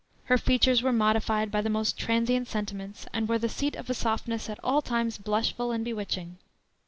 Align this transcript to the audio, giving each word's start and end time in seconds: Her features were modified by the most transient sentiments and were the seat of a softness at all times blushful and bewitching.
Her 0.23 0.37
features 0.39 0.81
were 0.81 0.91
modified 0.91 1.51
by 1.51 1.61
the 1.61 1.69
most 1.69 1.95
transient 1.95 2.47
sentiments 2.47 3.05
and 3.13 3.29
were 3.29 3.37
the 3.37 3.47
seat 3.47 3.75
of 3.75 3.87
a 3.87 3.93
softness 3.93 4.49
at 4.49 4.57
all 4.63 4.81
times 4.81 5.19
blushful 5.19 5.71
and 5.71 5.85
bewitching. 5.85 6.39